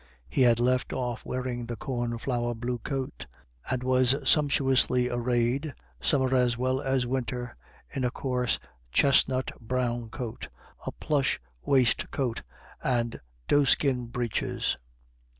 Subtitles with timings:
[0.27, 3.27] He had left off wearing the corn flower blue coat,
[3.69, 7.55] and was sumptuously arrayed, summer as well as winter,
[7.87, 8.57] in a coarse
[8.91, 10.47] chestnut brown coat,
[10.87, 12.41] a plush waistcoat,
[12.83, 14.75] and doeskin breeches.